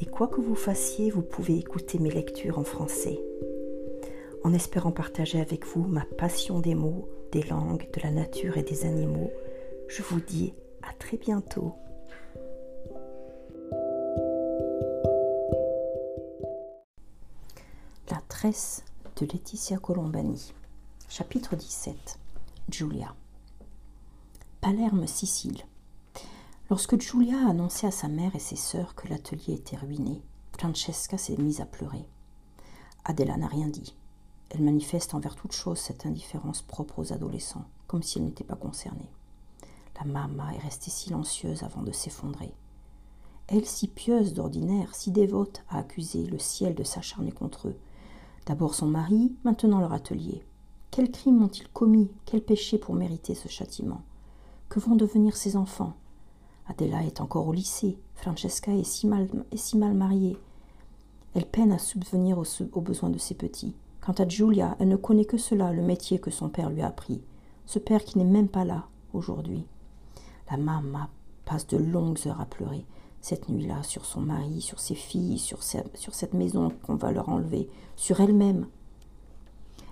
et 0.00 0.06
quoi 0.06 0.28
que 0.28 0.40
vous 0.40 0.54
fassiez, 0.54 1.10
vous 1.10 1.22
pouvez 1.22 1.58
écouter 1.58 1.98
mes 1.98 2.10
lectures 2.10 2.58
en 2.58 2.64
français. 2.64 3.20
En 4.42 4.54
espérant 4.54 4.92
partager 4.92 5.40
avec 5.40 5.66
vous 5.66 5.86
ma 5.86 6.04
passion 6.16 6.60
des 6.60 6.74
mots, 6.74 7.08
des 7.32 7.42
langues, 7.42 7.86
de 7.92 8.00
la 8.02 8.10
nature 8.10 8.56
et 8.56 8.62
des 8.62 8.86
animaux, 8.86 9.30
je 9.88 10.02
vous 10.02 10.20
dis 10.20 10.54
à 10.82 10.94
très 10.94 11.18
bientôt. 11.18 11.74
La 18.10 18.20
tresse 18.28 18.84
de 19.20 19.26
Laetitia 19.26 19.76
Colombani. 19.76 20.54
Chapitre 21.08 21.56
17. 21.56 21.94
Julia. 22.70 23.14
Palerme, 24.62 25.06
Sicile. 25.06 25.62
Lorsque 26.70 27.00
Giulia 27.00 27.36
a 27.36 27.50
annoncé 27.50 27.88
à 27.88 27.90
sa 27.90 28.06
mère 28.06 28.36
et 28.36 28.38
ses 28.38 28.54
sœurs 28.54 28.94
que 28.94 29.08
l'atelier 29.08 29.54
était 29.54 29.76
ruiné, 29.76 30.22
Francesca 30.56 31.18
s'est 31.18 31.36
mise 31.36 31.60
à 31.60 31.66
pleurer. 31.66 32.06
Adela 33.04 33.36
n'a 33.36 33.48
rien 33.48 33.66
dit. 33.66 33.96
Elle 34.50 34.62
manifeste 34.62 35.12
envers 35.14 35.34
toute 35.34 35.50
chose 35.50 35.78
cette 35.78 36.06
indifférence 36.06 36.62
propre 36.62 37.00
aux 37.00 37.12
adolescents, 37.12 37.64
comme 37.88 38.04
si 38.04 38.18
elle 38.18 38.24
n'était 38.24 38.44
pas 38.44 38.54
concernée. 38.54 39.10
La 39.98 40.04
mamma 40.04 40.54
est 40.54 40.60
restée 40.60 40.92
silencieuse 40.92 41.64
avant 41.64 41.82
de 41.82 41.90
s'effondrer. 41.90 42.54
Elle, 43.48 43.66
si 43.66 43.88
pieuse 43.88 44.32
d'ordinaire, 44.32 44.94
si 44.94 45.10
dévote, 45.10 45.64
a 45.70 45.78
accusé 45.78 46.24
le 46.24 46.38
ciel 46.38 46.76
de 46.76 46.84
s'acharner 46.84 47.32
contre 47.32 47.66
eux. 47.66 47.76
D'abord 48.46 48.76
son 48.76 48.86
mari, 48.86 49.34
maintenant 49.42 49.80
leur 49.80 49.92
atelier. 49.92 50.46
Quel 50.92 51.10
crime 51.10 51.42
ont-ils 51.42 51.68
commis? 51.68 52.12
Quel 52.26 52.44
péché 52.44 52.78
pour 52.78 52.94
mériter 52.94 53.34
ce 53.34 53.48
châtiment? 53.48 54.02
Que 54.68 54.78
vont 54.78 54.94
devenir 54.94 55.36
ces 55.36 55.56
enfants? 55.56 55.96
Adela 56.68 57.04
est 57.04 57.20
encore 57.20 57.46
au 57.46 57.52
lycée. 57.52 57.98
Francesca 58.14 58.72
est 58.72 58.84
si 58.84 59.06
mal, 59.06 59.94
mariée. 59.94 60.38
Elle 61.34 61.46
peine 61.46 61.72
à 61.72 61.78
subvenir 61.78 62.38
aux, 62.38 62.80
besoins 62.80 63.10
de 63.10 63.18
ses 63.18 63.34
petits. 63.34 63.74
Quant 64.00 64.12
à 64.12 64.26
Giulia, 64.26 64.76
elle 64.78 64.88
ne 64.88 64.96
connaît 64.96 65.24
que 65.24 65.38
cela, 65.38 65.72
le 65.72 65.82
métier 65.82 66.18
que 66.18 66.30
son 66.30 66.48
père 66.48 66.70
lui 66.70 66.82
a 66.82 66.88
appris. 66.88 67.22
Ce 67.66 67.78
père 67.78 68.04
qui 68.04 68.18
n'est 68.18 68.24
même 68.24 68.48
pas 68.48 68.64
là 68.64 68.86
aujourd'hui. 69.12 69.64
La 70.50 70.56
maman 70.56 71.06
passe 71.44 71.66
de 71.66 71.76
longues 71.76 72.18
heures 72.26 72.40
à 72.40 72.46
pleurer 72.46 72.84
cette 73.20 73.48
nuit-là 73.48 73.82
sur 73.82 74.04
son 74.04 74.20
mari, 74.20 74.60
sur 74.60 74.80
ses 74.80 74.94
filles, 74.94 75.38
sur 75.38 75.62
cette 75.62 76.34
maison 76.34 76.72
qu'on 76.82 76.94
va 76.94 77.12
leur 77.12 77.28
enlever, 77.28 77.68
sur 77.96 78.20
elle-même. 78.20 78.66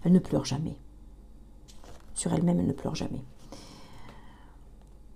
Elle 0.05 0.13
ne 0.13 0.19
pleure 0.19 0.45
jamais. 0.45 0.77
Sur 2.15 2.33
elle-même, 2.33 2.61
elle 2.61 2.67
ne 2.67 2.73
pleure 2.73 2.95
jamais. 2.95 3.23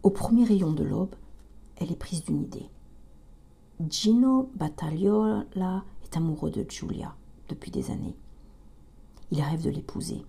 Au 0.02 0.10
premier 0.10 0.44
rayon 0.44 0.72
de 0.72 0.84
l'aube, 0.84 1.14
prise 1.96 2.24
d'une 2.24 2.42
idée. 2.42 2.68
Gino 3.88 4.50
Battagliola 4.54 5.84
est 6.04 6.16
amoureux 6.16 6.50
de 6.50 6.64
Giulia 6.68 7.14
depuis 7.48 7.70
des 7.70 7.90
années. 7.90 8.16
Il 9.30 9.40
rêve 9.40 9.62
de 9.62 9.70
l'épouser. 9.70 10.24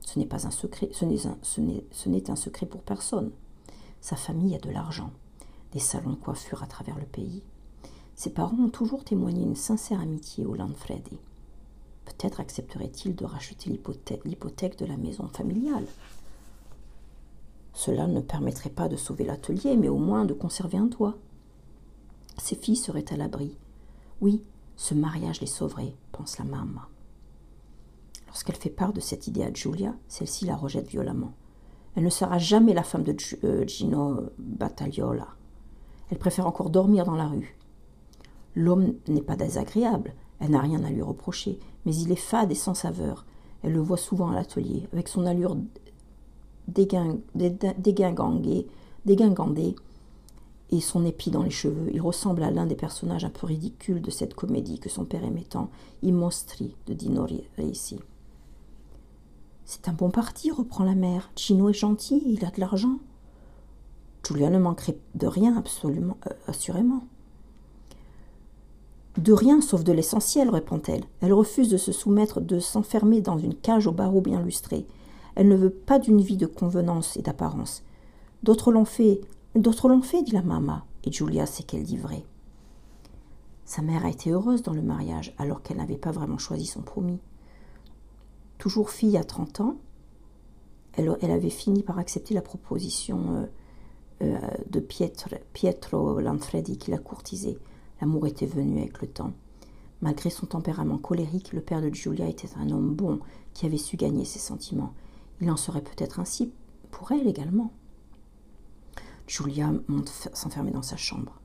Ce 0.00 0.18
n'est 0.18 0.26
pas 0.26 0.46
un 0.46 0.50
secret, 0.50 0.90
ce 0.92 1.04
n'est 1.04 2.30
un, 2.30 2.36
secret 2.36 2.66
pour 2.66 2.82
personne. 2.82 3.30
Sa 4.00 4.16
famille 4.16 4.54
a 4.54 4.58
de 4.58 4.70
l'argent, 4.70 5.10
des 5.72 5.78
salons 5.78 6.10
de 6.10 6.16
coiffure 6.16 6.62
à 6.62 6.66
travers 6.66 6.98
le 6.98 7.06
pays. 7.06 7.42
Ses 8.14 8.30
parents 8.30 8.58
ont 8.58 8.68
toujours 8.68 9.04
témoigné 9.04 9.42
une 9.42 9.56
sincère 9.56 10.00
amitié 10.00 10.44
au 10.44 10.54
Lanfredi. 10.54 11.18
Peut-être 12.04 12.40
accepterait-il 12.40 13.14
de 13.14 13.24
racheter 13.24 13.70
l'hypothèque 14.24 14.78
de 14.78 14.86
la 14.86 14.96
maison 14.96 15.28
familiale. 15.28 15.86
Cela 17.72 18.06
ne 18.06 18.20
permettrait 18.20 18.70
pas 18.70 18.88
de 18.88 18.96
sauver 18.96 19.24
l'atelier, 19.24 19.76
mais 19.76 19.88
au 19.88 19.98
moins 19.98 20.24
de 20.24 20.34
conserver 20.34 20.78
un 20.78 20.88
toit. 20.88 21.16
Ses 22.38 22.56
filles 22.56 22.76
seraient 22.76 23.12
à 23.12 23.16
l'abri. 23.16 23.56
Oui, 24.20 24.42
ce 24.76 24.94
mariage 24.94 25.40
les 25.40 25.46
sauverait, 25.46 25.94
pense 26.12 26.38
la 26.38 26.44
maman. 26.44 26.82
Lorsqu'elle 28.26 28.56
fait 28.56 28.70
part 28.70 28.92
de 28.92 29.00
cette 29.00 29.26
idée 29.26 29.42
à 29.42 29.52
Giulia, 29.52 29.94
celle-ci 30.08 30.46
la 30.46 30.56
rejette 30.56 30.88
violemment. 30.88 31.32
Elle 31.94 32.04
ne 32.04 32.10
sera 32.10 32.38
jamais 32.38 32.72
la 32.72 32.82
femme 32.82 33.02
de 33.02 33.14
euh, 33.44 33.66
Gino 33.66 34.30
Battagliola. 34.38 35.28
Elle 36.10 36.18
préfère 36.18 36.46
encore 36.46 36.70
dormir 36.70 37.04
dans 37.04 37.14
la 37.14 37.26
rue. 37.26 37.56
L'homme 38.54 38.94
n'est 39.08 39.22
pas 39.22 39.36
désagréable, 39.36 40.14
elle 40.40 40.50
n'a 40.50 40.60
rien 40.60 40.82
à 40.84 40.90
lui 40.90 41.02
reprocher, 41.02 41.58
mais 41.84 41.94
il 41.94 42.10
est 42.12 42.16
fade 42.16 42.50
et 42.50 42.56
sans 42.56 42.74
saveur. 42.74 43.26
Elle 43.62 43.72
le 43.72 43.80
voit 43.80 43.96
souvent 43.96 44.30
à 44.30 44.34
l'atelier, 44.34 44.88
avec 44.92 45.08
son 45.08 45.26
allure 45.26 45.56
dégingandé, 46.68 48.66
et 50.72 50.80
son 50.80 51.04
épi 51.04 51.30
dans 51.30 51.42
les 51.42 51.50
cheveux. 51.50 51.90
Il 51.92 52.00
ressemble 52.00 52.42
à 52.42 52.50
l'un 52.50 52.66
des 52.66 52.74
personnages 52.74 53.24
un 53.24 53.30
peu 53.30 53.46
ridicules 53.46 54.00
de 54.00 54.10
cette 54.10 54.34
comédie 54.34 54.80
que 54.80 54.88
son 54.88 55.04
père 55.04 55.22
aimait 55.22 55.44
tant, 55.48 55.70
I 56.02 56.12
mostri 56.12 56.74
de 56.86 56.94
Dino 56.94 57.26
Reisi. 57.58 57.98
C'est 59.64 59.88
un 59.88 59.92
bon 59.92 60.10
parti, 60.10 60.50
reprend 60.50 60.84
la 60.84 60.94
mère. 60.94 61.30
Gino 61.36 61.68
est 61.68 61.74
gentil, 61.74 62.22
il 62.26 62.44
a 62.44 62.50
de 62.50 62.60
l'argent. 62.60 62.98
Julia 64.26 64.50
ne 64.50 64.58
manquerait 64.58 64.98
de 65.14 65.26
rien, 65.26 65.56
absolument, 65.56 66.16
euh, 66.26 66.34
assurément. 66.46 67.04
De 69.18 69.32
rien, 69.32 69.60
sauf 69.60 69.84
de 69.84 69.92
l'essentiel, 69.92 70.48
répond-elle. 70.48 71.04
Elle 71.20 71.34
refuse 71.34 71.68
de 71.68 71.76
se 71.76 71.92
soumettre, 71.92 72.40
de 72.40 72.58
s'enfermer 72.60 73.20
dans 73.20 73.36
une 73.36 73.54
cage 73.54 73.86
aux 73.86 73.92
barreaux 73.92 74.22
bien 74.22 74.40
lustrés. 74.40 74.86
Elle 75.34 75.48
ne 75.48 75.56
veut 75.56 75.70
pas 75.70 75.98
d'une 75.98 76.20
vie 76.20 76.36
de 76.36 76.46
convenance 76.46 77.16
et 77.16 77.22
d'apparence. 77.22 77.82
D'autres 78.42 78.72
l'ont 78.72 78.84
fait, 78.84 79.20
d'autres 79.54 79.88
l'ont 79.88 80.02
fait, 80.02 80.22
dit 80.22 80.32
la 80.32 80.42
maman, 80.42 80.82
et 81.04 81.12
Julia 81.12 81.46
sait 81.46 81.62
qu'elle 81.62 81.84
dit 81.84 81.96
vrai. 81.96 82.24
Sa 83.64 83.82
mère 83.82 84.04
a 84.04 84.10
été 84.10 84.30
heureuse 84.30 84.62
dans 84.62 84.74
le 84.74 84.82
mariage, 84.82 85.34
alors 85.38 85.62
qu'elle 85.62 85.78
n'avait 85.78 85.96
pas 85.96 86.10
vraiment 86.10 86.38
choisi 86.38 86.66
son 86.66 86.82
promis. 86.82 87.20
Toujours 88.58 88.90
fille 88.90 89.16
à 89.16 89.24
30 89.24 89.60
ans, 89.60 89.76
elle, 90.94 91.30
avait 91.30 91.50
fini 91.50 91.82
par 91.82 91.98
accepter 91.98 92.34
la 92.34 92.42
proposition 92.42 93.20
euh, 93.30 93.46
euh, 94.22 94.38
de 94.68 94.78
Pietro, 94.78 95.30
Pietro 95.52 96.20
Lanfredi 96.20 96.76
qui 96.76 96.90
l'a 96.90 96.98
courtisée. 96.98 97.58
L'amour 98.00 98.26
était 98.26 98.46
venu 98.46 98.78
avec 98.80 99.00
le 99.00 99.08
temps. 99.08 99.32
Malgré 100.02 100.30
son 100.30 100.46
tempérament 100.46 100.98
colérique, 100.98 101.52
le 101.52 101.60
père 101.60 101.80
de 101.80 101.92
Julia 101.94 102.28
était 102.28 102.50
un 102.56 102.70
homme 102.70 102.94
bon 102.94 103.20
qui 103.54 103.66
avait 103.66 103.78
su 103.78 103.96
gagner 103.96 104.24
ses 104.24 104.38
sentiments. 104.38 104.92
Il 105.42 105.50
en 105.50 105.56
serait 105.56 105.82
peut-être 105.82 106.20
ainsi 106.20 106.52
pour 106.92 107.10
elle 107.10 107.26
également. 107.26 107.72
Julia 109.26 109.72
monte 109.88 110.08
s'enfermer 110.08 110.70
dans 110.70 110.82
sa 110.82 110.96
chambre. 110.96 111.40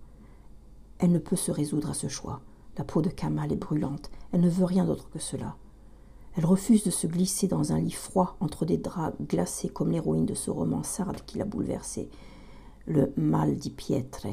Elle 1.00 1.12
ne 1.12 1.18
peut 1.18 1.36
se 1.36 1.50
résoudre 1.50 1.90
à 1.90 1.96
ce 1.96 2.08
choix. 2.08 2.42
La 2.78 2.84
peau 2.84 3.02
de 3.02 3.10
Kamal 3.10 3.52
est 3.52 3.56
brûlante. 3.56 4.12
Elle 4.32 4.42
ne 4.42 4.52
veut 4.52 4.66
rien 4.66 4.86
d'autre 4.86 5.10
que 5.10 5.18
cela. 5.18 5.56
Elle 6.36 6.46
refuse 6.46 6.84
de 6.84 6.92
se 6.92 7.08
glisser 7.08 7.48
dans 7.48 7.74
un 7.74 7.80
lit 7.80 7.90
froid 7.90 8.38
entre 8.40 8.66
des 8.66 8.78
draps 8.78 9.18
glacés 9.20 9.70
comme 9.70 9.90
l'héroïne 9.90 10.28
de 10.28 10.36
ce 10.36 10.52
roman 10.52 10.84
sarde 10.84 11.22
qui 11.26 11.40
l'a 11.40 11.46
bouleversée. 11.46 12.08
Le 12.86 13.12
mal 13.18 13.56
di 13.56 13.72
Pietre. 13.72 14.28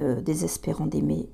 Euh, 0.00 0.20
désespérant 0.20 0.86
d'aimer 0.86 1.28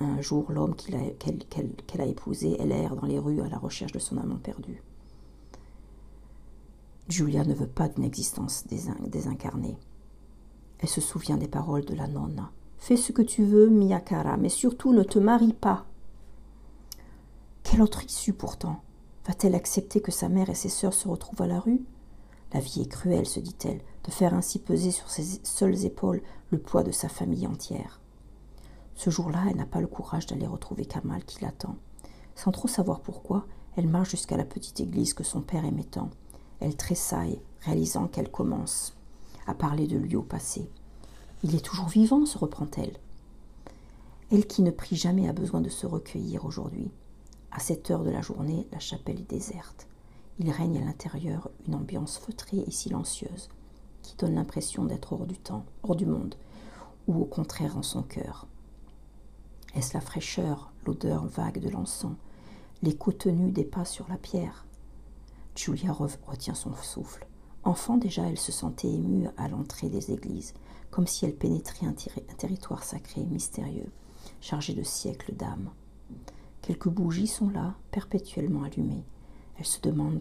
un 0.00 0.22
jour 0.22 0.50
l'homme 0.50 0.76
qu'elle 0.76 0.94
a, 0.96 2.02
a 2.02 2.06
épousé, 2.06 2.56
elle 2.58 2.72
erre 2.72 2.96
dans 2.96 3.06
les 3.06 3.18
rues 3.18 3.42
à 3.42 3.50
la 3.50 3.58
recherche 3.58 3.92
de 3.92 3.98
son 3.98 4.16
amant 4.16 4.38
perdu. 4.38 4.82
Julia 7.08 7.44
ne 7.44 7.54
veut 7.54 7.66
pas 7.66 7.88
d'une 7.88 8.04
existence 8.04 8.64
désincarnée. 8.66 9.76
Elle 10.78 10.88
se 10.88 11.00
souvient 11.00 11.36
des 11.36 11.48
paroles 11.48 11.84
de 11.84 11.94
la 11.94 12.06
nonna. 12.06 12.50
Fais 12.78 12.96
ce 12.96 13.12
que 13.12 13.22
tu 13.22 13.44
veux, 13.44 13.68
Miyakara, 13.68 14.36
mais 14.36 14.48
surtout 14.48 14.92
ne 14.92 15.02
te 15.02 15.18
marie 15.18 15.52
pas. 15.52 15.86
Quelle 17.62 17.82
autre 17.82 18.04
issue 18.04 18.32
pourtant 18.32 18.82
Va-t-elle 19.26 19.54
accepter 19.54 20.00
que 20.00 20.10
sa 20.10 20.28
mère 20.28 20.50
et 20.50 20.54
ses 20.54 20.68
sœurs 20.68 20.94
se 20.94 21.06
retrouvent 21.06 21.42
à 21.42 21.46
la 21.46 21.60
rue? 21.60 21.84
La 22.52 22.60
vie 22.60 22.82
est 22.82 22.88
cruelle, 22.88 23.26
se 23.26 23.40
dit-elle, 23.40 23.80
de 24.04 24.10
faire 24.10 24.34
ainsi 24.34 24.58
peser 24.58 24.90
sur 24.90 25.10
ses 25.10 25.40
seules 25.44 25.84
épaules 25.84 26.22
le 26.50 26.58
poids 26.58 26.82
de 26.82 26.90
sa 26.90 27.08
famille 27.08 27.46
entière. 27.46 28.00
Ce 28.94 29.10
jour-là, 29.10 29.44
elle 29.48 29.56
n'a 29.56 29.66
pas 29.66 29.80
le 29.80 29.86
courage 29.86 30.26
d'aller 30.26 30.46
retrouver 30.46 30.84
Kamal 30.84 31.24
qui 31.24 31.40
l'attend. 31.40 31.76
Sans 32.34 32.50
trop 32.50 32.68
savoir 32.68 33.00
pourquoi, 33.00 33.46
elle 33.76 33.88
marche 33.88 34.10
jusqu'à 34.10 34.36
la 34.36 34.44
petite 34.44 34.80
église 34.80 35.14
que 35.14 35.24
son 35.24 35.40
père 35.40 35.64
aimait 35.64 35.84
tant. 35.84 36.10
Elle 36.64 36.76
tressaille, 36.76 37.40
réalisant 37.62 38.06
qu'elle 38.06 38.30
commence 38.30 38.94
à 39.48 39.54
parler 39.54 39.88
de 39.88 39.98
lui 39.98 40.14
au 40.14 40.22
passé. 40.22 40.70
Il 41.42 41.56
est 41.56 41.64
toujours 41.64 41.88
vivant, 41.88 42.24
se 42.24 42.38
reprend-elle. 42.38 42.96
Elle 44.30 44.46
qui 44.46 44.62
ne 44.62 44.70
prie 44.70 44.94
jamais 44.94 45.28
a 45.28 45.32
besoin 45.32 45.60
de 45.60 45.68
se 45.68 45.86
recueillir 45.86 46.44
aujourd'hui. 46.44 46.88
À 47.50 47.58
cette 47.58 47.90
heure 47.90 48.04
de 48.04 48.10
la 48.10 48.22
journée, 48.22 48.68
la 48.70 48.78
chapelle 48.78 49.18
est 49.18 49.28
déserte. 49.28 49.88
Il 50.38 50.52
règne 50.52 50.78
à 50.78 50.84
l'intérieur 50.84 51.50
une 51.66 51.74
ambiance 51.74 52.16
feutrée 52.18 52.62
et 52.64 52.70
silencieuse 52.70 53.48
qui 54.02 54.14
donne 54.14 54.36
l'impression 54.36 54.84
d'être 54.84 55.14
hors 55.14 55.26
du 55.26 55.38
temps, 55.38 55.64
hors 55.82 55.96
du 55.96 56.06
monde, 56.06 56.36
ou 57.08 57.22
au 57.22 57.24
contraire 57.24 57.76
en 57.76 57.82
son 57.82 58.04
cœur. 58.04 58.46
Est-ce 59.74 59.94
la 59.94 60.00
fraîcheur, 60.00 60.70
l'odeur 60.86 61.26
vague 61.26 61.58
de 61.58 61.70
l'encens, 61.70 62.14
l'écho 62.82 63.10
tenu 63.10 63.50
des 63.50 63.64
pas 63.64 63.84
sur 63.84 64.08
la 64.08 64.16
pierre? 64.16 64.64
Julia 65.54 65.92
retient 65.92 66.54
son 66.54 66.74
souffle. 66.74 67.26
Enfant 67.64 67.96
déjà, 67.96 68.26
elle 68.28 68.38
se 68.38 68.52
sentait 68.52 68.88
émue 68.88 69.28
à 69.36 69.48
l'entrée 69.48 69.88
des 69.88 70.10
églises, 70.10 70.54
comme 70.90 71.06
si 71.06 71.24
elle 71.24 71.36
pénétrait 71.36 71.86
un, 71.86 71.94
territoire 72.36 72.82
sacré, 72.82 73.24
mystérieux, 73.24 73.90
chargé 74.40 74.74
de 74.74 74.82
siècles 74.82 75.34
d'âmes. 75.34 75.70
Quelques 76.62 76.88
bougies 76.88 77.28
sont 77.28 77.50
là, 77.50 77.74
perpétuellement 77.90 78.64
allumées. 78.64 79.04
Elle 79.58 79.66
se 79.66 79.80
demande 79.80 80.20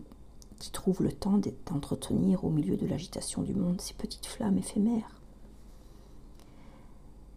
qui 0.59 0.71
trouve 0.71 1.01
le 1.01 1.11
temps 1.11 1.39
d'entretenir 1.65 2.43
au 2.43 2.51
milieu 2.51 2.77
de 2.77 2.85
l'agitation 2.85 3.41
du 3.41 3.55
monde 3.55 3.81
ces 3.81 3.95
petites 3.95 4.27
flammes 4.27 4.59
éphémères. 4.59 5.19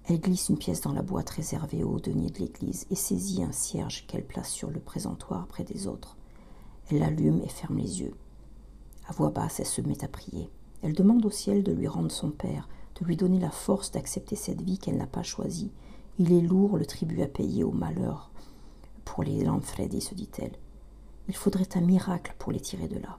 Elle 0.06 0.20
glisse 0.20 0.50
une 0.50 0.58
pièce 0.58 0.82
dans 0.82 0.92
la 0.92 1.00
boîte 1.00 1.30
réservée 1.30 1.82
au 1.82 1.98
denier 1.98 2.28
de 2.28 2.40
l'église 2.40 2.86
et 2.90 2.94
saisit 2.94 3.42
un 3.42 3.52
cierge 3.52 4.06
qu'elle 4.06 4.26
place 4.26 4.50
sur 4.50 4.70
le 4.70 4.80
présentoir 4.80 5.46
près 5.46 5.64
des 5.64 5.86
autres. 5.86 6.18
Elle 6.90 6.98
l'allume 6.98 7.40
et 7.42 7.48
ferme 7.48 7.78
les 7.78 8.00
yeux. 8.00 8.14
À 9.08 9.12
voix 9.12 9.30
basse, 9.30 9.60
elle 9.60 9.66
se 9.66 9.80
met 9.80 10.04
à 10.04 10.08
prier. 10.08 10.50
Elle 10.82 10.92
demande 10.92 11.24
au 11.24 11.30
ciel 11.30 11.62
de 11.62 11.72
lui 11.72 11.88
rendre 11.88 12.12
son 12.12 12.30
père, 12.30 12.68
de 13.00 13.06
lui 13.06 13.16
donner 13.16 13.38
la 13.38 13.50
force 13.50 13.90
d'accepter 13.90 14.36
cette 14.36 14.62
vie 14.62 14.78
qu'elle 14.78 14.96
n'a 14.96 15.06
pas 15.06 15.22
choisie. 15.22 15.72
Il 16.18 16.32
est 16.32 16.40
lourd 16.40 16.76
le 16.76 16.86
tribut 16.86 17.22
à 17.22 17.26
payer 17.26 17.64
au 17.64 17.72
malheur 17.72 18.30
pour 19.04 19.22
les 19.22 19.44
Lanfredi, 19.44 20.00
se 20.00 20.14
dit-elle. 20.14 20.56
Il 21.28 21.36
faudrait 21.36 21.68
un 21.74 21.80
miracle 21.80 22.34
pour 22.38 22.52
les 22.52 22.60
tirer 22.60 22.88
de 22.88 22.98
là. 22.98 23.18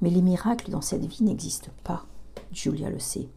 Mais 0.00 0.10
les 0.10 0.22
miracles 0.22 0.70
dans 0.70 0.80
cette 0.80 1.04
vie 1.04 1.24
n'existent 1.24 1.72
pas, 1.84 2.06
Julia 2.52 2.90
le 2.90 2.98
sait. 2.98 3.28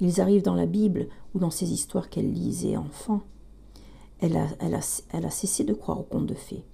Ils 0.00 0.20
arrivent 0.20 0.42
dans 0.42 0.54
la 0.54 0.66
Bible 0.66 1.08
ou 1.34 1.38
dans 1.38 1.50
ces 1.50 1.72
histoires 1.72 2.08
qu'elle 2.08 2.32
lisait 2.32 2.76
enfant. 2.76 3.22
Elle 4.20 4.36
a, 4.36 5.30
cessé 5.30 5.64
de 5.64 5.74
croire 5.74 6.00
aux 6.00 6.04
contes 6.04 6.26
de 6.26 6.34
fées. 6.34 6.64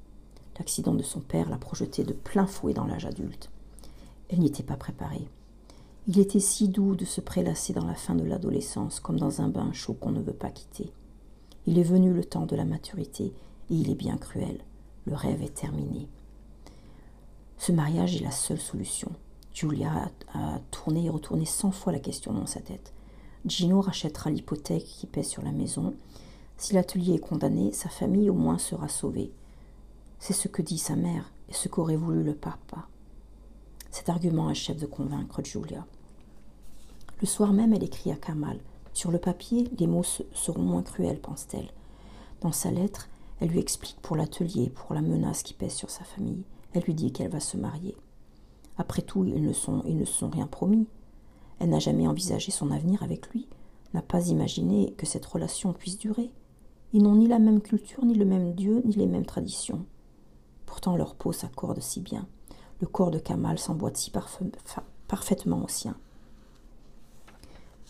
L'accident 0.58 0.94
de 0.94 1.02
son 1.02 1.20
père 1.20 1.50
l'a 1.50 1.58
projetée 1.58 2.04
de 2.04 2.12
plein 2.12 2.46
fouet 2.46 2.74
dans 2.74 2.86
l'âge 2.86 3.06
adulte. 3.06 3.50
Elle 4.28 4.40
n'y 4.40 4.46
était 4.46 4.62
pas 4.62 4.76
préparée. 4.76 5.28
Il 6.06 6.18
était 6.18 6.40
si 6.40 6.68
doux 6.68 6.94
de 6.94 7.04
se 7.04 7.20
prélasser 7.20 7.72
dans 7.72 7.86
la 7.86 7.94
fin 7.94 8.14
de 8.14 8.24
l'adolescence 8.24 9.00
comme 9.00 9.18
dans 9.18 9.40
un 9.40 9.48
bain 9.48 9.72
chaud 9.72 9.94
qu'on 9.94 10.12
ne 10.12 10.20
veut 10.20 10.32
pas 10.34 10.50
quitter. 10.50 10.92
Il 11.66 11.78
est 11.78 11.82
venu 11.82 12.12
le 12.12 12.24
temps 12.24 12.44
de 12.44 12.56
la 12.56 12.66
maturité 12.66 13.24
et 13.24 13.74
il 13.74 13.90
est 13.90 13.94
bien 13.94 14.18
cruel. 14.18 14.58
Le 15.06 15.14
rêve 15.14 15.42
est 15.42 15.54
terminé. 15.54 16.08
Ce 17.58 17.72
mariage 17.72 18.16
est 18.16 18.24
la 18.24 18.30
seule 18.30 18.60
solution. 18.60 19.10
Julia 19.54 20.10
a, 20.34 20.58
tourné 20.70 21.06
et 21.06 21.10
retourné 21.10 21.46
cent 21.46 21.70
fois 21.70 21.92
la 21.92 22.00
question 22.00 22.32
dans 22.32 22.46
sa 22.46 22.60
tête. 22.60 22.92
Gino 23.46 23.80
rachètera 23.80 24.30
l'hypothèque 24.30 24.84
qui 24.84 25.06
pèse 25.06 25.28
sur 25.28 25.42
la 25.42 25.52
maison. 25.52 25.94
Si 26.58 26.74
l'atelier 26.74 27.14
est 27.14 27.18
condamné, 27.18 27.72
sa 27.72 27.88
famille 27.88 28.28
au 28.28 28.34
moins 28.34 28.58
sera 28.58 28.88
sauvée. 28.88 29.32
C'est 30.19 30.32
ce 30.32 30.49
que 30.49 30.62
dit 30.62 30.78
sa 30.78 30.96
mère 30.96 31.32
et 31.49 31.55
ce 31.55 31.69
qu'aurait 31.69 31.96
voulu 31.96 32.22
le 32.22 32.34
papa. 32.34 32.88
Cet 33.90 34.08
argument 34.08 34.49
achève 34.49 34.81
de 34.81 34.87
convaincre 34.87 35.43
Julia. 35.44 35.87
Le 37.20 37.26
soir 37.26 37.52
même, 37.52 37.72
elle 37.72 37.84
écrit 37.84 38.11
à 38.11 38.16
Kamal. 38.16 38.58
Sur 38.93 39.11
le 39.11 39.19
papier, 39.19 39.70
les 39.78 39.87
mots 39.87 40.02
seront 40.02 40.62
moins 40.62 40.82
cruels, 40.82 41.20
pense-t-elle. 41.20 41.70
Dans 42.40 42.52
sa 42.52 42.70
lettre, 42.70 43.08
elle 43.40 43.49
lui 43.49 43.58
explique 43.58 43.99
pour 44.02 44.16
l'atelier, 44.16 44.70
pour 44.70 44.94
la 44.94 45.02
menace 45.02 45.43
qui 45.43 45.55
pèse 45.55 45.75
sur 45.75 45.90
sa 45.90 46.05
famille. 46.05 46.44
Elle 46.72 46.82
lui 46.82 46.94
dit 46.94 47.12
qu'elle 47.12 47.31
va 47.31 47.40
se 47.40 47.56
marier. 47.56 47.96
Après 48.76 49.02
tout, 49.02 49.25
ils 49.25 49.43
ne, 49.43 49.52
sont, 49.52 49.82
ils 49.87 49.96
ne 49.96 50.05
se 50.05 50.12
sont 50.12 50.31
rien 50.31 50.46
promis. 50.46 50.87
Elle 51.58 51.70
n'a 51.70 51.78
jamais 51.78 52.06
envisagé 52.06 52.50
son 52.50 52.70
avenir 52.70 53.02
avec 53.02 53.28
lui, 53.31 53.46
n'a 53.93 54.02
pas 54.02 54.28
imaginé 54.28 54.93
que 54.96 55.06
cette 55.06 55.26
relation 55.26 55.72
puisse 55.72 55.99
durer. 55.99 56.31
Ils 56.93 57.02
n'ont 57.02 57.14
ni 57.14 57.28
la 57.28 57.38
même 57.38 57.60
culture, 57.60 58.05
ni 58.05 58.14
le 58.14 58.25
même 58.25 58.55
Dieu, 58.55 58.82
ni 58.84 58.94
les 58.94 59.06
mêmes 59.06 59.26
traditions. 59.26 59.87
Pourtant 60.74 60.96
leur 60.96 61.14
peau 61.14 61.32
s'accorde 61.32 61.80
si 61.80 62.00
bien. 62.00 62.26
Le 62.80 62.88
corps 62.88 63.12
de 63.12 63.20
Kamal 63.20 63.60
s'emboîte 63.60 63.96
si 63.96 64.10
parfaitement 65.06 65.62
au 65.62 65.68
sien. 65.68 65.96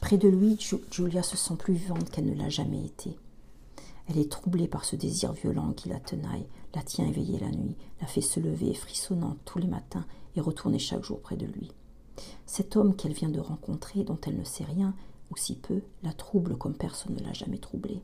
Près 0.02 0.18
de 0.18 0.28
lui, 0.28 0.58
Julia 0.90 1.22
se 1.22 1.38
sent 1.38 1.54
plus 1.56 1.72
vivante 1.72 2.10
qu'elle 2.10 2.26
ne 2.26 2.34
l'a 2.34 2.50
jamais 2.50 2.84
été. 2.84 3.16
Elle 4.06 4.18
est 4.18 4.30
troublée 4.30 4.68
par 4.68 4.84
ce 4.84 4.96
désir 4.96 5.32
violent 5.32 5.72
qui 5.72 5.88
la 5.88 5.98
tenaille, 5.98 6.46
la 6.74 6.82
tient 6.82 7.06
éveillée 7.06 7.38
la 7.38 7.52
nuit, 7.52 7.74
la 8.02 8.06
fait 8.06 8.20
se 8.20 8.38
lever 8.38 8.74
frissonnante 8.74 9.38
tous 9.46 9.58
les 9.58 9.66
matins 9.66 10.04
et 10.36 10.42
retourner 10.42 10.78
chaque 10.78 11.04
jour 11.04 11.20
près 11.20 11.36
de 11.36 11.46
lui. 11.46 11.72
Cet 12.44 12.76
homme 12.76 12.94
qu'elle 12.94 13.14
vient 13.14 13.30
de 13.30 13.40
rencontrer, 13.40 14.04
dont 14.04 14.18
elle 14.26 14.36
ne 14.36 14.44
sait 14.44 14.64
rien, 14.64 14.94
ou 15.30 15.38
si 15.38 15.54
peu, 15.54 15.80
la 16.02 16.12
trouble 16.12 16.58
comme 16.58 16.76
personne 16.76 17.14
ne 17.14 17.24
l'a 17.24 17.32
jamais 17.32 17.56
troublée. 17.56 18.02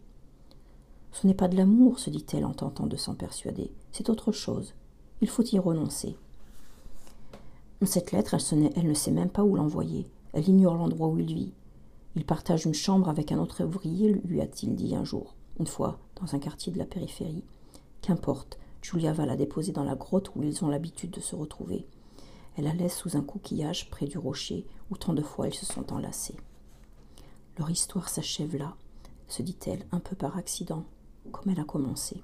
Ce 1.21 1.27
n'est 1.27 1.35
pas 1.35 1.49
de 1.49 1.57
l'amour, 1.57 1.99
se 1.99 2.09
dit-elle 2.09 2.47
en 2.47 2.55
tentant 2.55 2.87
de 2.87 2.97
s'en 2.97 3.15
persuader, 3.15 3.71
c'est 3.93 4.09
autre 4.09 4.33
chose. 4.33 4.73
Il 5.21 5.29
faut 5.29 5.43
y 5.43 5.59
renoncer. 5.59 6.17
Cette 7.83 8.13
lettre, 8.13 8.37
elle, 8.53 8.89
ne 8.89 8.95
sait 8.95 9.11
même 9.11 9.29
pas 9.29 9.45
où 9.45 9.55
l'envoyer. 9.55 10.07
Elle 10.33 10.49
ignore 10.49 10.77
l'endroit 10.77 11.09
où 11.09 11.19
il 11.19 11.35
vit. 11.35 11.53
Il 12.17 12.25
partage 12.25 12.65
une 12.65 12.73
chambre 12.73 13.11
avec 13.11 13.33
un 13.33 13.39
autre 13.39 13.63
ouvrier, 13.65 14.15
lui 14.25 14.41
a-t-il 14.41 14.75
dit 14.75 14.97
un 14.97 15.05
jour 15.05 15.35
une 15.59 15.67
fois 15.67 15.99
dans 16.19 16.35
un 16.35 16.39
quartier 16.39 16.73
de 16.73 16.79
la 16.79 16.87
périphérie. 16.87 17.45
Qu'importe, 18.01 18.59
Julia 18.81 19.13
va 19.13 19.27
la 19.27 19.37
déposer 19.37 19.73
dans 19.73 19.85
la 19.85 19.97
grotte 19.97 20.35
où 20.35 20.43
ils 20.43 20.65
ont 20.65 20.69
l'habitude 20.69 21.11
de 21.11 21.21
se 21.21 21.37
retrouver. 21.37 21.87
Elle 22.57 22.65
la 22.65 22.73
laisse 22.73 22.97
sous 22.97 23.19
un 23.19 23.23
coquillage 23.23 23.91
près 23.91 24.07
du 24.07 24.17
rocher 24.17 24.65
où 24.91 24.97
tant 24.97 25.13
de 25.13 25.21
fois 25.21 25.49
ils 25.49 25.55
se 25.55 25.67
sont 25.67 25.93
enlacés. 25.93 26.37
Leur 27.59 27.69
histoire 27.69 28.09
s'achève 28.09 28.57
là, 28.57 28.75
se 29.29 29.43
dit-elle 29.43 29.85
un 29.93 30.01
peu 30.01 30.17
par 30.17 30.39
accident, 30.39 30.87
comme 31.31 31.51
elle 31.53 31.61
a 31.61 31.65
commencé. 31.65 32.23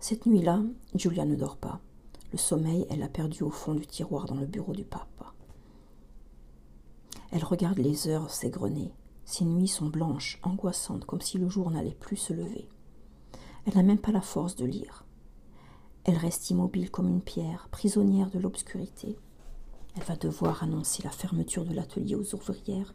Cette 0.00 0.26
nuit-là, 0.26 0.62
Julia 0.94 1.24
ne 1.24 1.36
dort 1.36 1.56
pas. 1.56 1.80
Le 2.32 2.38
sommeil, 2.38 2.86
elle 2.90 3.00
l'a 3.00 3.08
perdu 3.08 3.42
au 3.42 3.50
fond 3.50 3.74
du 3.74 3.86
tiroir 3.86 4.26
dans 4.26 4.34
le 4.34 4.46
bureau 4.46 4.72
du 4.72 4.84
pape. 4.84 5.24
Elle 7.30 7.44
regarde 7.44 7.78
les 7.78 8.08
heures 8.08 8.30
s'égrener. 8.30 8.92
Ses 9.24 9.44
nuits 9.44 9.68
sont 9.68 9.86
blanches, 9.86 10.38
angoissantes, 10.42 11.04
comme 11.04 11.20
si 11.20 11.38
le 11.38 11.48
jour 11.48 11.70
n'allait 11.70 11.94
plus 11.94 12.16
se 12.16 12.32
lever. 12.32 12.68
Elle 13.64 13.74
n'a 13.74 13.82
même 13.82 13.98
pas 13.98 14.12
la 14.12 14.20
force 14.20 14.56
de 14.56 14.64
lire. 14.64 15.04
Elle 16.04 16.16
reste 16.16 16.50
immobile 16.50 16.90
comme 16.90 17.08
une 17.08 17.22
pierre, 17.22 17.68
prisonnière 17.70 18.30
de 18.30 18.38
l'obscurité. 18.38 19.16
Elle 19.96 20.02
va 20.02 20.16
devoir 20.16 20.62
annoncer 20.62 21.02
la 21.02 21.10
fermeture 21.10 21.64
de 21.64 21.74
l'atelier 21.74 22.16
aux 22.16 22.34
ouvrières. 22.34 22.94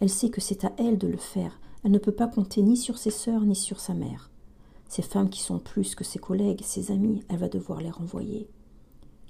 Elle 0.00 0.10
sait 0.10 0.30
que 0.30 0.40
c'est 0.40 0.64
à 0.64 0.72
elle 0.78 0.98
de 0.98 1.08
le 1.08 1.18
faire. 1.18 1.60
Elle 1.82 1.92
ne 1.92 1.98
peut 1.98 2.12
pas 2.12 2.28
compter 2.28 2.62
ni 2.62 2.76
sur 2.76 2.98
ses 2.98 3.10
sœurs 3.10 3.42
ni 3.42 3.56
sur 3.56 3.80
sa 3.80 3.94
mère. 3.94 4.30
Ces 4.88 5.02
femmes 5.02 5.30
qui 5.30 5.40
sont 5.40 5.58
plus 5.58 5.94
que 5.94 6.04
ses 6.04 6.18
collègues, 6.18 6.62
ses 6.62 6.90
amis, 6.90 7.22
elle 7.28 7.38
va 7.38 7.48
devoir 7.48 7.80
les 7.80 7.90
renvoyer. 7.90 8.48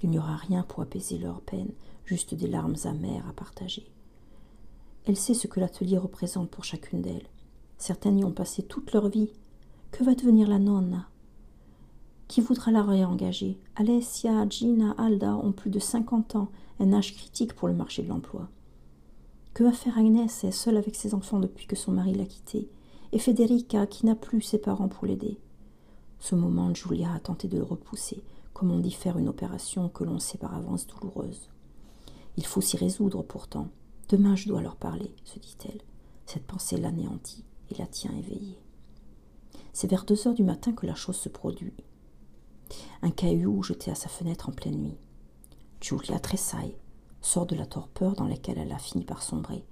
Il 0.03 0.09
n'y 0.09 0.19
aura 0.19 0.35
rien 0.35 0.63
pour 0.63 0.81
apaiser 0.81 1.17
leur 1.17 1.41
peine, 1.41 1.71
juste 2.05 2.33
des 2.33 2.47
larmes 2.47 2.75
amères 2.85 3.27
à 3.29 3.33
partager. 3.33 3.91
Elle 5.05 5.17
sait 5.17 5.33
ce 5.33 5.47
que 5.47 5.59
l'atelier 5.59 5.97
représente 5.97 6.49
pour 6.49 6.63
chacune 6.63 7.01
d'elles. 7.01 7.27
Certaines 7.77 8.19
y 8.19 8.23
ont 8.23 8.31
passé 8.31 8.63
toute 8.63 8.91
leur 8.91 9.09
vie. 9.09 9.29
Que 9.91 10.03
va 10.03 10.15
devenir 10.15 10.47
la 10.47 10.59
nonna? 10.59 11.07
Qui 12.27 12.41
voudra 12.41 12.71
la 12.71 12.83
réengager? 12.83 13.59
Alessia, 13.75 14.47
Gina, 14.49 14.95
Alda 14.97 15.35
ont 15.35 15.51
plus 15.51 15.69
de 15.69 15.79
cinquante 15.79 16.35
ans, 16.35 16.49
un 16.79 16.93
âge 16.93 17.15
critique 17.15 17.53
pour 17.53 17.67
le 17.67 17.73
marché 17.73 18.03
de 18.03 18.07
l'emploi. 18.07 18.49
Que 19.53 19.63
va 19.63 19.73
faire 19.73 19.97
Agnès, 19.97 20.43
est 20.43 20.51
seule 20.51 20.77
avec 20.77 20.95
ses 20.95 21.13
enfants 21.13 21.39
depuis 21.39 21.67
que 21.67 21.75
son 21.75 21.91
mari 21.91 22.13
l'a 22.13 22.25
quittée? 22.25 22.69
Et 23.11 23.19
Federica, 23.19 23.85
qui 23.85 24.05
n'a 24.05 24.15
plus 24.15 24.41
ses 24.41 24.59
parents 24.59 24.87
pour 24.87 25.05
l'aider? 25.05 25.37
Ce 26.19 26.35
moment, 26.35 26.73
Julia 26.73 27.11
a 27.11 27.19
tenté 27.19 27.47
de 27.47 27.57
le 27.57 27.63
repousser, 27.63 28.23
comme 28.53 28.71
on 28.71 28.79
dit 28.79 28.91
faire 28.91 29.17
une 29.17 29.27
opération 29.27 29.89
que 29.89 30.03
l'on 30.03 30.19
sait 30.19 30.37
par 30.37 30.55
avance 30.55 30.87
douloureuse. 30.87 31.49
Il 32.37 32.45
faut 32.45 32.61
s'y 32.61 32.77
résoudre 32.77 33.23
pourtant. 33.23 33.67
Demain 34.07 34.35
je 34.35 34.47
dois 34.47 34.61
leur 34.61 34.75
parler, 34.75 35.13
se 35.25 35.39
dit-elle. 35.39 35.81
Cette 36.25 36.45
pensée 36.45 36.77
l'anéantit 36.77 37.43
et 37.69 37.75
la 37.75 37.87
tient 37.87 38.15
éveillée. 38.15 38.59
C'est 39.73 39.89
vers 39.89 40.05
deux 40.05 40.27
heures 40.27 40.33
du 40.33 40.43
matin 40.43 40.71
que 40.71 40.85
la 40.85 40.95
chose 40.95 41.17
se 41.17 41.29
produit. 41.29 41.73
Un 43.01 43.11
caillou 43.11 43.63
jeté 43.63 43.91
à 43.91 43.95
sa 43.95 44.07
fenêtre 44.07 44.47
en 44.47 44.53
pleine 44.53 44.81
nuit. 44.81 44.97
Julia 45.81 46.19
tressaille, 46.19 46.75
sort 47.21 47.45
de 47.45 47.55
la 47.55 47.65
torpeur 47.65 48.13
dans 48.13 48.27
laquelle 48.27 48.57
elle 48.57 48.71
a 48.71 48.79
fini 48.79 49.03
par 49.05 49.21
sombrer. 49.21 49.63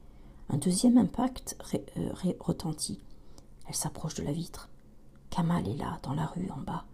Un 0.50 0.58
deuxième 0.58 0.98
impact 0.98 1.58
euh, 1.98 2.34
retentit. 2.40 3.00
Elle 3.68 3.76
s'approche 3.76 4.16
de 4.16 4.24
la 4.24 4.32
vitre. 4.32 4.70
Kamal 5.30 5.68
est 5.68 5.78
là, 5.78 6.00
dans 6.04 6.14
la 6.14 6.26
rue 6.26 6.50
en 6.50 6.62
bas. 6.62 6.86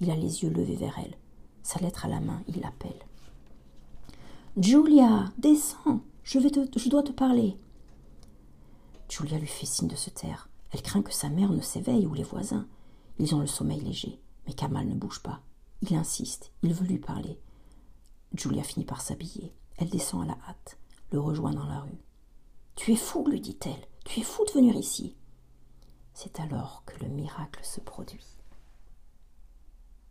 Il 0.00 0.10
a 0.10 0.16
les 0.16 0.42
yeux 0.42 0.50
levés 0.50 0.76
vers 0.76 0.98
elle. 0.98 1.16
Sa 1.62 1.80
lettre 1.80 2.04
à 2.04 2.08
la 2.08 2.20
main, 2.20 2.42
il 2.48 2.60
l'appelle. 2.60 3.06
Julia, 4.56 5.26
descends 5.38 6.00
je, 6.22 6.38
je 6.38 6.88
dois 6.88 7.02
te 7.02 7.12
parler. 7.12 7.56
Julia 9.08 9.38
lui 9.38 9.46
fait 9.46 9.66
signe 9.66 9.88
de 9.88 9.96
se 9.96 10.10
taire. 10.10 10.48
Elle 10.70 10.82
craint 10.82 11.02
que 11.02 11.12
sa 11.12 11.28
mère 11.28 11.50
ne 11.50 11.60
s'éveille 11.60 12.06
ou 12.06 12.14
les 12.14 12.22
voisins. 12.22 12.66
Ils 13.18 13.34
ont 13.34 13.40
le 13.40 13.48
sommeil 13.48 13.80
léger. 13.80 14.20
Mais 14.46 14.52
Kamal 14.52 14.86
ne 14.86 14.94
bouge 14.94 15.22
pas. 15.22 15.40
Il 15.82 15.96
insiste, 15.96 16.52
il 16.62 16.72
veut 16.72 16.86
lui 16.86 16.98
parler. 16.98 17.40
Julia 18.34 18.62
finit 18.62 18.84
par 18.84 19.00
s'habiller. 19.00 19.52
Elle 19.80 19.88
descend 19.88 20.24
à 20.24 20.26
la 20.26 20.38
hâte, 20.46 20.78
le 21.10 21.18
rejoint 21.18 21.54
dans 21.54 21.66
la 21.66 21.80
rue. 21.80 22.04
Tu 22.76 22.92
es 22.92 22.96
fou, 22.96 23.26
lui 23.26 23.40
dit-elle. 23.40 23.86
Tu 24.04 24.20
es 24.20 24.22
fou 24.22 24.44
de 24.44 24.52
venir 24.52 24.76
ici. 24.76 25.16
C'est 26.12 26.38
alors 26.38 26.82
que 26.84 27.02
le 27.02 27.08
miracle 27.08 27.64
se 27.64 27.80
produit. 27.80 28.26